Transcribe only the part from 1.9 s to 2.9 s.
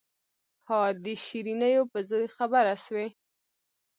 په زوى خبره